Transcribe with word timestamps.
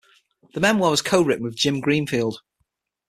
The 0.55 0.59
memoir 0.59 0.89
was 0.89 1.03
co-written 1.03 1.43
with 1.43 1.55
Jim 1.55 1.79
Greenfield. 1.79 2.41